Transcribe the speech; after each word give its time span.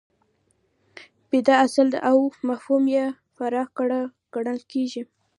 پدیده 1.29 1.53
اصل 1.65 1.85
ده 1.93 1.99
او 2.09 2.17
مفهوم 2.49 2.83
یې 2.95 3.05
فرع 3.35 3.63
ګڼل 4.33 4.59
کېږي. 4.71 5.03